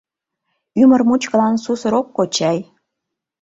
Ӱмыр 0.81 1.01
мучкылан 1.09 1.55
сусыр 1.63 1.93
ок 1.99 2.07
код 2.15 2.29
чай?» 2.37 2.57